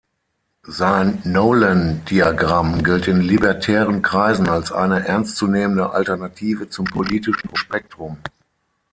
[0.63, 8.17] Sein Nolan-Diagramm gilt in libertären Kreisen als eine ernstzunehmende Alternative zum politischen Spektrum.